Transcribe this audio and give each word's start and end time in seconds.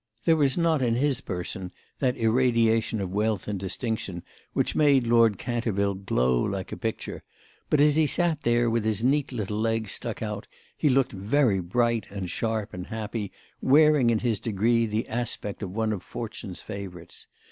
There 0.25 0.35
was 0.35 0.57
not 0.57 0.81
in 0.81 0.95
his 0.95 1.21
person 1.21 1.71
that 1.99 2.17
irradiation 2.17 2.99
of 3.01 3.11
wealth 3.11 3.47
and 3.47 3.59
distinction 3.59 4.23
which 4.53 4.73
made 4.75 5.05
Lord 5.05 5.37
Canterville 5.37 5.93
glow 5.93 6.41
like 6.41 6.71
a 6.71 6.75
picture; 6.75 7.21
but 7.69 7.79
as 7.79 7.97
he 7.97 8.07
sat 8.07 8.41
there 8.41 8.67
with 8.67 8.83
his 8.83 9.03
neat 9.03 9.31
little 9.31 9.59
legs 9.59 9.91
stuck 9.91 10.23
out 10.23 10.47
he 10.75 10.89
looked 10.89 11.11
very 11.11 11.59
bright 11.59 12.07
and 12.09 12.31
sharp 12.31 12.73
and 12.73 12.87
happy, 12.87 13.31
wearing 13.61 14.09
in 14.09 14.17
his 14.17 14.39
degree 14.39 14.87
the 14.87 15.07
aspect 15.07 15.61
of 15.61 15.69
one 15.69 15.93
of 15.93 16.01
Fortune's 16.01 16.63
favourites. 16.63 17.27